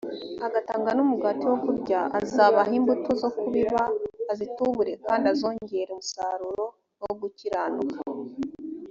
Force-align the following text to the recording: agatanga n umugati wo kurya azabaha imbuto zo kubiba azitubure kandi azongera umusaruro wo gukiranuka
agatanga 0.45 0.89
n 0.93 0.99
umugati 1.05 1.43
wo 1.51 1.57
kurya 1.65 1.99
azabaha 2.19 2.71
imbuto 2.79 3.09
zo 3.21 3.29
kubiba 3.39 3.81
azitubure 4.31 4.91
kandi 5.05 5.25
azongera 5.33 5.89
umusaruro 5.93 6.65
wo 7.03 7.11
gukiranuka 7.21 7.97